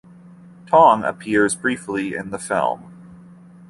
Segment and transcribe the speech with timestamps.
[0.65, 2.91] Tong appears briefly in the film.